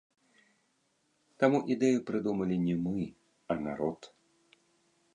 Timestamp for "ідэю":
1.77-1.99